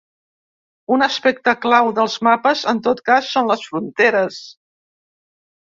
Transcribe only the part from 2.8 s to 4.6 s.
tot cas, són les fronteres.